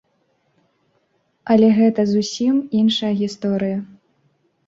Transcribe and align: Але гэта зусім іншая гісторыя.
Але 1.55 1.67
гэта 1.79 2.01
зусім 2.13 2.55
іншая 2.81 3.13
гісторыя. 3.21 3.77